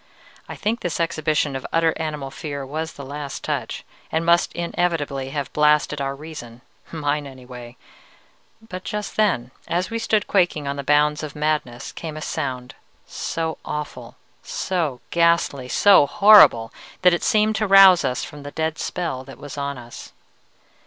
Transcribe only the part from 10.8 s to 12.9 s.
bounds of madness, came a sound,